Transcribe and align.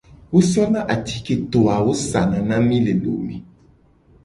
Wo 0.31 0.39
sona 0.51 0.79
atiketo 0.95 1.59
awo 1.75 1.91
sana 2.09 2.37
na 2.47 2.57
mi 2.67 2.77
le 2.85 2.93
lome. 3.03 3.37